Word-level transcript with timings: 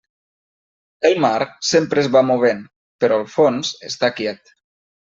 El 1.09 1.17
mar 1.25 1.39
sempre 1.73 2.03
es 2.05 2.11
va 2.17 2.25
movent, 2.31 2.65
però 3.05 3.23
el 3.23 3.31
fons 3.37 3.75
està 3.93 4.15
quiet. 4.21 4.57